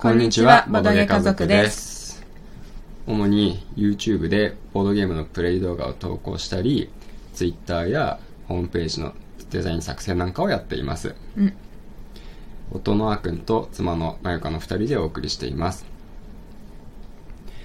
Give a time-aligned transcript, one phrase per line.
[0.00, 2.24] こんにちは、ボドゲ家族です。
[3.06, 6.88] 主に YouTube でボードゲームのプレイ動画を投稿したり、
[7.34, 8.18] Twitter や
[8.48, 9.12] ホームページの
[9.50, 11.14] デザイン作成なんかをやっています。
[11.36, 11.52] うん
[12.72, 15.84] 夫のあくんと妻のまゆかの二人でお送りしています。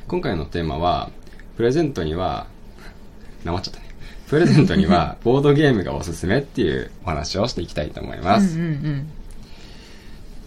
[0.10, 1.12] 今回のテーマは、
[1.56, 2.48] プレゼントには、
[3.46, 3.86] なまっちゃったね。
[4.28, 8.60] プレゼントにはボードゲームがおすすめっていうお話をしていきたいと思います。
[8.60, 9.10] うんうん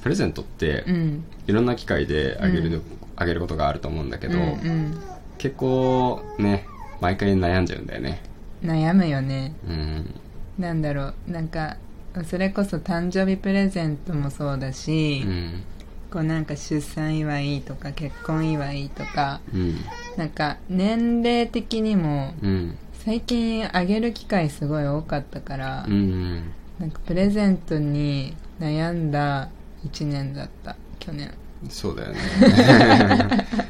[0.02, 0.94] プレゼントって、うん。
[0.94, 2.82] うんいろんな機会であげる,、
[3.16, 5.00] あげることがあると思うんだけど、うんうん。
[5.38, 6.66] 結構ね
[7.00, 8.20] 毎回悩んじゃうんだよね。
[8.62, 9.54] 悩むよね。
[9.66, 10.14] うん。
[10.59, 11.30] なんだろう。
[11.30, 11.76] なんか
[12.24, 15.62] それこそ誕生日プレゼントもそうだし、うん。
[16.10, 19.76] こうなんか出産祝いとか結婚祝いとかうん。
[20.16, 22.76] なんか年齢的にもうん。
[22.92, 29.48] 最近あげる機会すごい多かったから、うんなんかプレゼントに悩んだ
[29.92, 31.33] 1年だった去年。
[31.69, 32.19] そうだよね。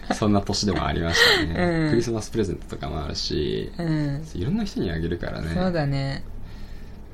[0.15, 1.91] そんな年でもありましたね、うん。
[1.91, 4.23] クリスマスプレゼントとかもあるしうん。
[4.35, 5.53] いろんな人にあげるからね。
[5.55, 6.23] そうだね。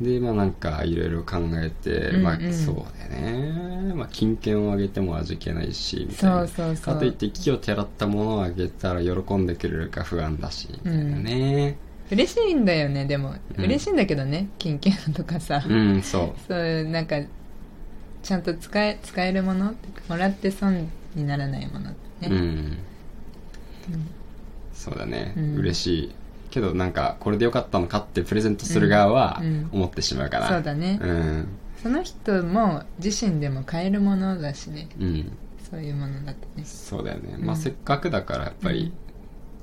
[0.01, 2.23] でまあなんかいろいろ考えて、うんうん。
[2.25, 3.95] まあそうだよね。
[3.95, 6.39] まあ金券をあげても味気ないしみたいな。
[6.39, 6.95] そうそうそう。
[6.95, 11.77] かといって木をてらったものをあげたら喜んでくれるか不安だしみたいなね。
[12.11, 13.65] 嬉しいんだよねでも、うん。
[13.65, 16.41] 嬉しいんだけどね金券とかさ、うん、そう。
[16.49, 17.17] そうなんか
[18.25, 19.75] ちゃんと使え使えるもの
[20.09, 22.79] もらって損にならないものってね、うん。
[24.73, 25.57] そうだね、うん。
[25.57, 26.15] 嬉しい。
[26.51, 29.47] けどなんかこれでよかったのかってプレゼントする側はうん。
[29.47, 30.99] うん思ってしまうかな、そうだね。
[31.01, 31.49] うん。
[31.83, 34.89] その人も自身でも買えるものだしね。
[34.99, 35.33] うん。
[35.71, 36.65] そういうものだとね。
[36.65, 37.45] そうだよね、うん。
[37.45, 38.93] まあせっかくだからやっぱり、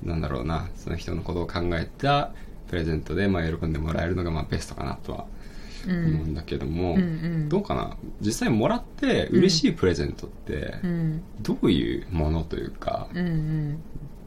[0.03, 0.69] なんだろうな。
[0.75, 2.31] その人のことを考えた
[2.69, 5.40] プレゼントで、まあ、喜んでもらえるのがまあベストかなとはう
[5.87, 7.49] 思うんんだけども、うんうん。
[7.49, 7.97] どうかな？
[8.21, 11.23] 実際もらって嬉しいプレゼントってうん。
[11.41, 13.81] どういうものというか、うんうん。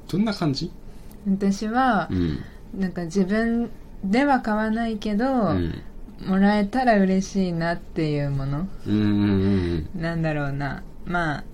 [0.08, 0.70] どんな感じ？
[1.26, 2.38] 私はうん。
[2.78, 3.70] なんか自分
[4.02, 5.82] では買わないけど、うん。
[6.26, 8.68] もらえたら嬉しいなっていうもの。
[8.86, 10.00] うんうんうん。
[10.00, 10.82] なんだろうな。
[11.04, 11.44] まあ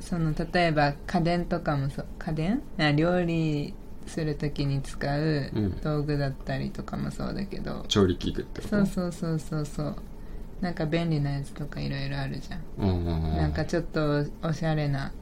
[0.00, 2.06] その例えば家電とかもそう。
[2.18, 2.60] 家電？
[2.78, 3.72] あ料理
[4.06, 5.80] する時に使ううん。
[5.82, 8.76] 道具だったりとかもそうだけど、調理器具ってこと？
[8.76, 9.96] そうそうそうそうそう。
[10.60, 13.36] なんか便利なやつとかいろいろあるじゃん、うんうんうん。
[13.36, 15.12] なんかちょっとおしゃれな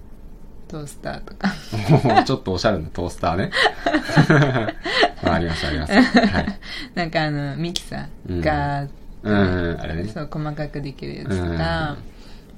[0.69, 1.49] トースターとか。
[2.25, 3.51] ちょっとおしゃれなトースターね。
[5.23, 6.59] まあありますありますはい。
[6.95, 8.83] なんかあのミキサーが、
[9.23, 10.05] うんうんあれね。
[10.09, 11.97] そう細かくできるやつとか、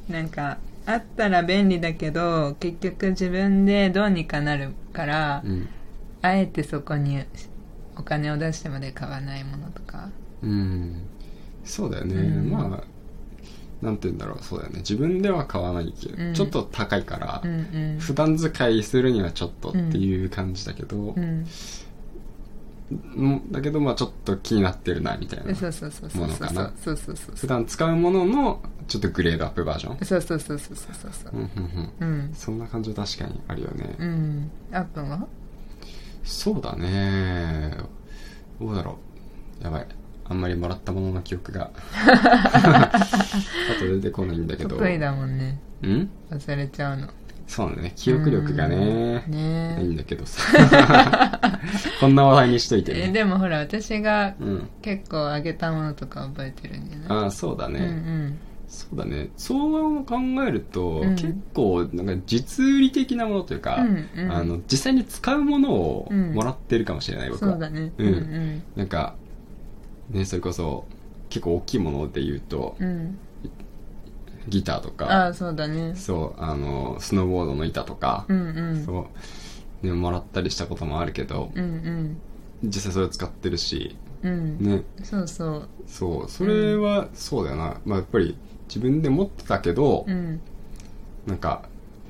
[0.08, 5.68] なんかあったら便利だけど結局自分でどうにかなるから、うん
[6.24, 7.22] あえてそこに
[7.98, 10.08] お金を出してまで買わないものとか。
[10.42, 11.02] うん。
[11.64, 12.50] そうだよね、うん。
[12.50, 14.42] まあなんて言うんだろう。
[14.42, 14.78] そうだよね。
[14.78, 16.32] 自分では買わないけど、うん。
[16.32, 17.98] ちょっと高いから、うんうん。
[18.00, 21.46] 普段使いするにはちょっとっていう感じだけど、うん。
[22.90, 23.52] うん。
[23.52, 26.72] だけどまあちょっと気になってるなみたいなそうそうそうそうそうものかな。
[26.82, 30.04] そうそうそう普段使うもののちょっとグレードアップバージョン。
[30.06, 31.32] そうそうそうそうそうそうそう。
[31.34, 32.08] うんうんうん。
[32.08, 32.34] うん。
[32.34, 34.50] そんな感じは確かにあるよね、うん。
[34.72, 35.26] アップンは？
[36.24, 37.72] そうだね。
[38.60, 38.98] どうだろ
[39.60, 39.64] う。
[39.64, 39.86] やばい。
[40.26, 41.70] あんまりもらったものの記憶が。
[41.94, 42.90] あ
[43.78, 44.70] と出てこないんだけど。
[44.76, 45.58] 得意だもんね。
[45.82, 46.10] うん？
[46.30, 47.08] 忘れちゃうの。
[47.46, 47.92] そうだね。
[47.94, 49.74] 記憶力がねうん。
[49.76, 50.40] ないんねだけどさ。
[52.00, 54.68] こんな話題にしといてえねでもほら私がうん。
[54.80, 57.24] 結構あげたものとか覚えてるんじゃない？
[57.24, 58.38] ああそうだね、うん
[58.68, 59.30] そうだね。
[59.36, 60.16] そう考
[60.46, 61.14] えると、うん。
[61.16, 64.32] 結構なんか実売り的なものというか、うんうん。
[64.32, 66.34] あの実際に使うものをうん。
[66.34, 67.52] もらってるかもしれない、うん僕は。
[67.52, 67.92] そうだね。
[67.98, 68.06] うん。
[68.06, 69.14] うんなんか
[70.10, 70.86] ねそれこそ
[71.30, 72.76] 結構大きいもので言うと
[74.48, 75.94] ギターとあかあそうだね。
[75.94, 78.84] そうあのスノーボードの板とか、うんうん。
[78.84, 79.08] そ
[79.82, 82.16] うねもらったりしたこともあるけど、うんうん。
[82.64, 84.58] 実際それを使ってるしうん。
[84.58, 84.82] ね。
[85.02, 85.68] そうそう。
[85.86, 88.36] そうそれはそうだよな、まあやっぱり
[88.74, 90.40] 自分で持ってたけど、うん。
[91.26, 91.62] なんか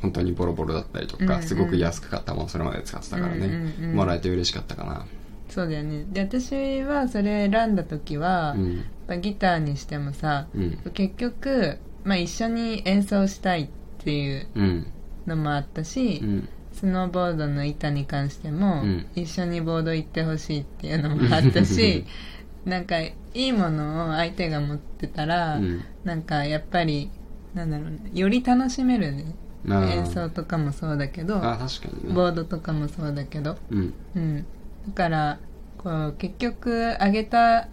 [0.03, 1.43] 本当にボロボロだったりとか、うんうん。
[1.43, 3.97] すごく安く買ったものそれまで使ってたからね、うんうんうん。
[3.97, 5.07] もらえて嬉しかったかな。
[5.49, 6.05] そうだよね。
[6.11, 10.79] で私はそれ選んだ時は、やっうんぱギターにしてもさうん。
[10.95, 13.69] 結局、まあ、一緒に演奏したいっ
[13.99, 14.87] ていううん。
[15.27, 16.49] のもあったし、うん。
[16.73, 19.07] スノーボードの板に関しても、うん。
[19.15, 22.05] 一緒にボード行ってほしいっていうのもあったし
[22.65, 25.85] なんかいいものを相手が持ってたら、うん。
[26.05, 27.11] なんかやっぱり
[27.55, 29.35] なんだろうねより楽しめるね。
[29.67, 32.15] 演奏とかもそうだけどあ確かにね。
[32.15, 33.57] ボードとかもそうだけど。
[33.71, 33.95] うん。
[34.15, 34.47] うん。
[34.89, 35.39] だから
[35.79, 37.69] こう結局あげた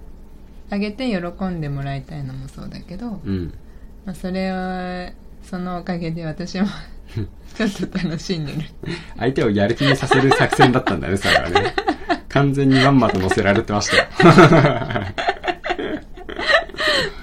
[0.69, 3.53] あげて喜んでもらいたいのもそうだけど、うん。
[4.05, 5.13] まあ、それ
[5.43, 6.67] そのおかげで私も
[7.55, 8.59] ちょっと楽しんでる。
[9.17, 11.73] 相手をやる気にさせる作戦だったんだね、それはね。
[12.31, 14.03] 完全にまんまと乗せられてましたよ。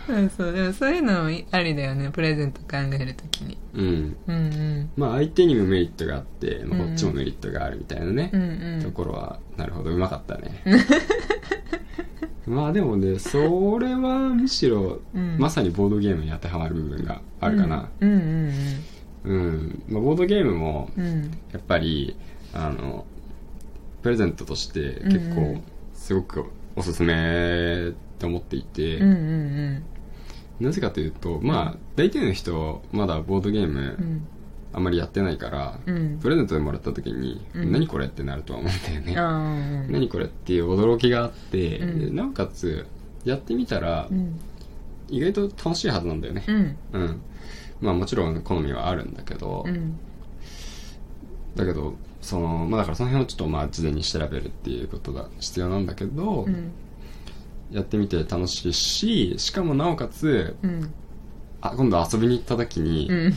[0.06, 4.16] そうそうでもそういうのもありだよねプレゼント考えるときにうん。
[4.26, 10.62] うんうんまあ相手にもメリットがあって、まあ、うんこっちもメリットがあるみたいなね、うんうんところは、なるほど、うまかったね。
[12.46, 17.88] まあでもね、それはむしろ、うんまさにボードゲームに当てはまる部分があるかな。
[18.00, 18.52] うんうん
[19.24, 19.82] うん。
[19.88, 22.16] まあ、ボードゲームも、うんうんやっぱり、
[22.54, 23.04] あの、
[24.08, 25.60] プレゼントとして結構
[25.92, 26.46] すごく
[26.76, 29.00] おすすめって思っていて、
[30.60, 34.26] なぜかというと、まあ、大体の人、まだボードゲーム、うん。
[34.72, 36.18] あんまりやってないから、うん。
[36.22, 37.70] プレゼントでもらった時に、うん。
[37.70, 39.14] 何これってなるとは思うんだよね。
[39.86, 41.78] うん何これっていう驚きがあって、
[42.10, 42.86] なおかつ、
[43.26, 44.40] やってみたらう、ん。
[45.10, 46.44] 意外と楽しいはずなんだよね。
[46.48, 46.52] う。
[46.52, 46.76] ん。
[46.92, 47.20] うん。
[47.82, 49.98] まあもちろん好みはあるんだけど、うん。
[51.56, 56.72] だけど、その、まあだからその辺をちょっとまあ事前に調べるっていうことが必要なんだけど、うん。
[57.70, 60.92] やってみて楽しいし、しかもなおかつ、うん。
[61.60, 63.34] あ、今度遊びに行った時に、うん。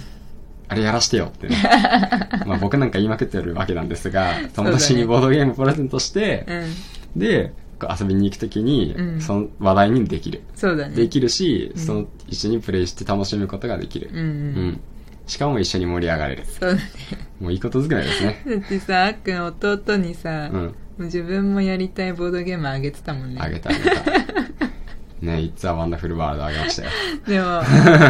[0.68, 1.58] あれやらしてよってね。
[2.48, 6.46] まあ僕なんか言いまくってるわけなんですが、友達にボードゲームプレゼントして、
[7.16, 7.20] うん。
[7.20, 7.54] で、
[8.00, 9.22] 遊びに行くときに、うん。
[9.22, 10.42] その話題にできる。
[10.90, 10.96] ね。
[10.96, 11.82] できるし、うん。
[11.82, 14.10] その一緒にプレイして楽しむことができる。
[14.14, 14.80] うん。
[15.28, 16.46] しかも一緒に盛り上がれる。
[16.46, 16.82] そうだね
[17.40, 18.44] もういいことずくめですね。
[18.46, 20.76] だってさあっくん弟にさ、もうん。
[21.00, 24.12] う自分もやりたいボードゲームあげてたもんねあげたあげた。
[25.22, 26.90] ね、It's a Wonderful World あげましたよ。
[27.28, 27.64] でも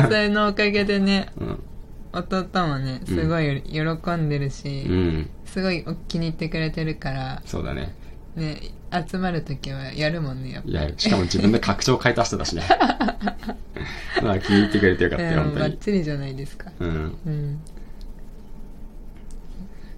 [0.05, 1.63] それのおかげでねうん。
[2.13, 5.29] 弟もねすごい喜んでるし、うん。
[5.45, 7.95] すごい気に入ってくれてるからそうだね。
[8.35, 8.71] ね
[9.09, 12.63] 集まるときはやるもんねやっぱいや、しかも自分で拡張変えた人だしね。
[14.21, 15.77] まあ気に入ってくれてよかったよ、本当に。
[15.77, 16.89] チリじゃないですかうん。
[17.25, 17.59] うん、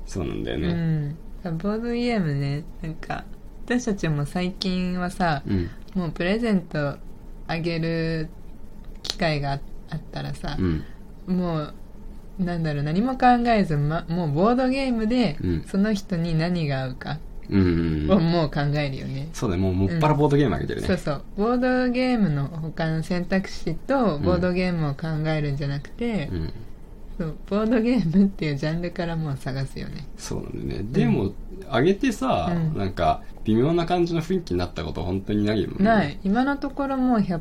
[0.05, 0.73] そうなんだようね。
[0.73, 3.23] ん、ボードゲームねなんか
[3.65, 5.69] 私たちも最近はさうん。
[5.93, 6.97] もうプレゼント
[7.47, 8.29] あげる
[9.03, 9.59] 機会があ
[9.89, 10.83] あったらさう、ん。
[11.27, 11.73] もう
[12.39, 18.11] なんだろう何も考えず、ま、もうボードゲームでうんその人に何が合うかうんうんうん。
[18.11, 20.87] をもう考えるよね、そうだね、もうもっぱらボードゲームあげてるね。
[20.87, 26.53] そうそうボードゲームの他の選択肢とボードゲームを考えるんじゃなくて、うん。
[27.17, 30.87] そうボードゲームっていうジャンルからもう探すよねそうなんだよね。
[30.91, 31.31] でも、
[31.69, 35.83] あげてさ、うんなんか、微妙な感じの雰囲気になったこと本当にないもんね。
[35.83, 37.39] ない今のところもう100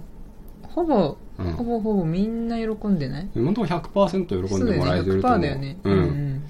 [0.63, 3.29] ほぼ、うんほぼほぼみんな喜んでない？
[3.35, 5.43] 今のところ100%喜そうんだよねでもらえてると思100%う。
[5.43, 6.43] だよねうん。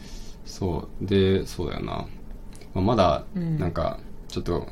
[0.44, 1.06] そう。
[1.06, 2.06] で、そうだよな。
[2.74, 3.58] まあ、まだ、うん。
[3.58, 3.98] なんか、
[4.28, 4.66] ちょっと、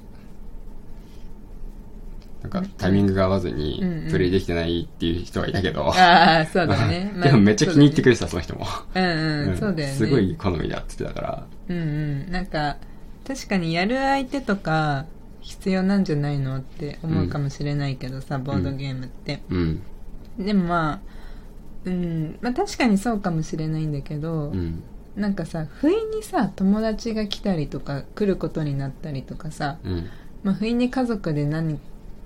[2.43, 5.87] なんか、タイミングが合わずにうんうん、プレイできてないっていう人がいたけど。
[5.89, 8.67] ああそうだね、 でもめっちゃ気に入ってくれれてた、その人も。
[8.95, 9.95] うんうん、そうだよね。
[9.95, 11.47] すごい好みだって言ってたから。
[11.69, 11.81] うんう
[12.29, 12.31] ん。
[12.31, 12.77] なんか
[13.27, 15.05] 確かにやる相手とか
[15.41, 19.83] 必要なんじゃないのって思うかもしれないけどさ、ボードゲームって、うん。
[20.39, 21.01] でもまあ
[21.85, 22.39] うん。
[22.41, 24.83] まあ確かにそうかもしれないんだけど、うん。
[25.17, 30.07] なんかさ不意にさ友達が来たりとか来ることになったりとかさ、うん。
[30.43, 31.79] まあ、不意に家族で何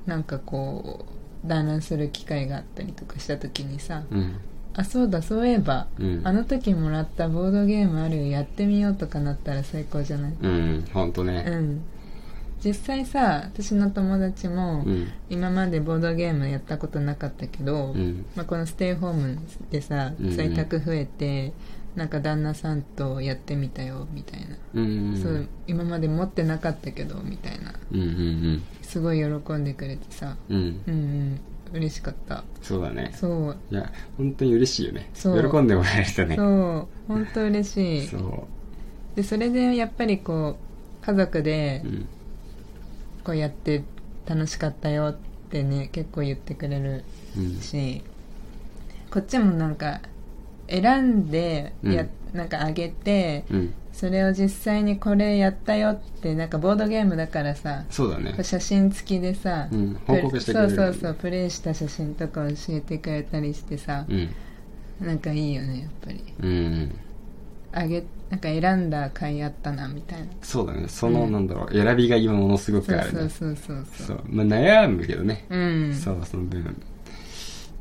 [0.06, 1.06] なんかこ
[1.44, 4.36] う団らんする機会があったりとかした時にさうん。
[4.76, 10.32] あそうだそういえば、うんあの時もらったボードゲームあるよやってみようとかなったら最高じゃない？
[10.42, 10.88] うん。
[10.92, 11.42] ほんとうね。
[11.42, 11.80] ん
[12.64, 15.08] 実際さ私の友達も、うん。
[15.30, 18.24] 今までボードゲームやったことなかったけど、うん。
[18.34, 19.38] まあ、このステイホーム
[19.70, 21.52] でさ在宅増えて、
[21.96, 25.20] なんか旦那さんとやってみたよみたいな、うん。
[25.22, 30.56] そう今まで持ってなかったけどみたいなうんうんすごい喜んでくれてさうん。
[30.56, 30.64] うん。
[30.64, 31.40] うんうん
[31.72, 33.10] 嬉しかったそうだね。
[33.14, 35.10] そういや、本当に嬉しいよね。
[35.12, 36.36] そう喜んでもらえるとね。
[36.36, 38.46] そう本当嬉しいそ
[39.16, 40.56] でそれでやっぱりこ
[41.02, 41.88] う家族でう。
[41.88, 42.08] うん。
[43.24, 43.82] こうやって
[44.26, 45.16] 楽しかったよっ
[45.50, 47.04] てね結構言ってくれる
[47.36, 47.60] うん。
[47.60, 48.02] し
[49.10, 50.00] こっちもなんか
[50.68, 53.74] 選んでや、うんなんかあげてうん。
[53.92, 58.36] それを実際にこれやったよってなんかボードゲームだからさそうだね。
[58.42, 64.28] 写真付きでさ、うん報告してくれるそうそうそうプレイした写真とか教えてくれたりしてさ、うん。
[65.00, 66.94] なんかいいよねやっぱりうん。
[67.72, 70.88] あげなんか選んだ甲斐あったなみたいなそうだね。
[70.88, 73.18] その、うんなんだろう、選びが今ものすごそうくあるね。
[73.20, 74.20] そうそうそうそう。
[74.28, 75.46] まあ悩むけどね。
[75.50, 76.82] うんそう、その分。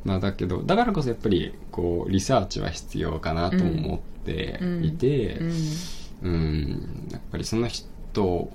[0.04, 5.52] まあだけど、だからこそやっぱり、こう、リサーチは必要かなと思っていて、うん。
[6.22, 8.50] うん、やっぱりその人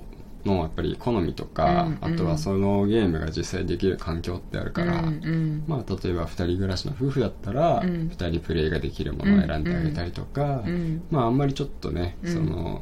[0.45, 2.13] のやっぱり好みとか、うんうん。
[2.13, 5.63] あとはそのゲームが実際できる環境ってあるから、うんうん。
[5.67, 8.11] まあ、例えば2人暮らしの夫婦だったら、うん。
[8.15, 11.01] 2人プレイができるものを選んであげたりとか、うん。
[11.09, 12.33] まあ、あんまりちょっとね、うん。
[12.33, 12.81] その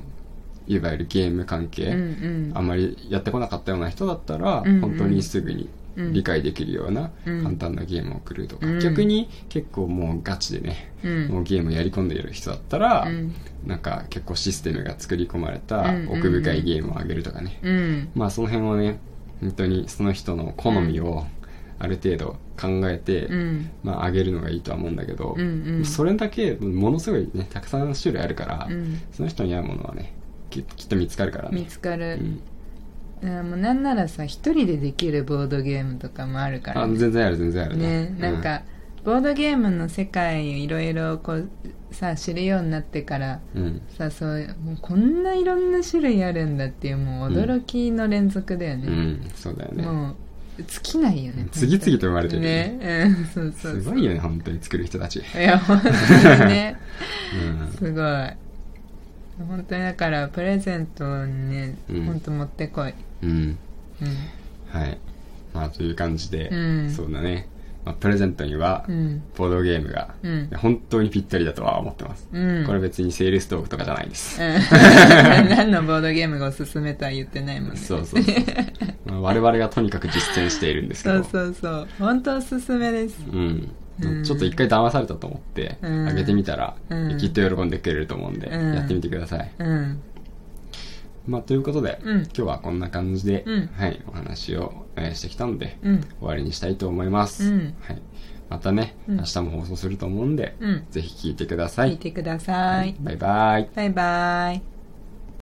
[0.68, 2.52] いわゆるゲーム関係、うんうん。
[2.54, 4.82] あんまりやってこなかったような人だったら、うんうん。
[4.82, 7.44] 本当にすぐにうん理解できるようなうん。
[7.44, 8.80] 簡単なゲームを送るとか、うん。
[8.80, 11.28] 逆に結構もうガチでね、うん。
[11.30, 13.34] もうゲームやり込んでいる人だったら、うん。
[13.66, 18.10] なんか結構システムが作り込まれた奥深いゲームをあげるとかね、うん。
[18.16, 19.00] まあその辺をね
[19.42, 21.26] 本当にその人の好みを
[21.80, 23.72] ある程度考えて、うん。
[23.84, 25.86] まああげるのがいいとは思うんだけど、うんうん。
[25.86, 29.02] それだけものすごいねたくさん種類あるから、うん。
[29.12, 30.14] その人に合うものはね
[30.50, 31.60] ききっと見つかるからね。
[31.60, 32.20] 見つかる、
[33.22, 36.84] もうなんならさ一人でできるボードゲームとかもあるから。
[36.84, 38.62] あ全然ある全然あるねなんか、
[39.04, 41.50] ボードゲームの世界いろいろこう
[41.92, 49.32] さ知るようになってからうん、うんさそうもうこんないろんな種類あるんだっていうもう驚きの連続だようね、ん。
[49.36, 49.84] そうだよね。
[49.84, 50.16] もう
[50.58, 52.78] 尽きないよね次々と生まれてるよね。
[52.80, 53.04] ね。
[53.06, 53.82] うんそうそうそう。
[53.82, 55.96] すごいよね本当に作る人たち、いや本当に
[56.50, 56.78] ね。
[57.48, 57.78] うん。
[57.78, 58.47] すごい
[59.46, 62.06] 本当にだからプレゼントにね、うん。
[62.06, 63.30] 本当持ってこい、うん。
[64.02, 64.18] うん。
[64.70, 64.98] はい。
[65.54, 66.92] まあという感じで、うん。
[66.92, 67.48] そうだね、
[67.88, 69.24] まあ、プレゼントにはうん。
[69.38, 70.50] ボードゲームがうん。
[70.58, 72.66] 本当にぴったりだとは思ってます、うん。
[72.66, 74.54] これ別にセールストークとかじゃないです、うん。
[75.50, 77.78] 何のボードゲームがおすすめとは言ってないもんね。
[77.78, 78.36] そうそうそう、
[79.06, 81.24] まあ、我々がとにかく実践しているんですけど。
[81.24, 81.88] そうそうそう。
[81.98, 83.18] 本当おすすめです。
[83.32, 83.72] うん。
[84.02, 84.24] うん。
[84.24, 86.08] ちょっと一回騙されたと思って、うん。
[86.10, 87.18] あげてみたら、うん。
[87.18, 88.76] きっと喜んでくれると思うんで、うん。
[88.76, 89.52] やってみてください。
[89.60, 90.02] うん
[91.28, 92.18] まあ、ということで、うん。
[92.24, 93.68] 今日はこんな感じで、うん。
[93.68, 96.02] はい、お話を、えーしてきたので、うん。
[96.02, 97.44] 終わりにしたいと思います。
[97.44, 97.76] うん。
[97.82, 98.02] はい、
[98.50, 99.18] またね、うん。
[99.18, 100.88] 明日も放送すると思うんで、うん。
[100.90, 101.92] ぜひ聞いてください。
[101.92, 102.96] 聞いてください。
[103.00, 103.70] バイバイ。
[103.76, 104.77] バイバイ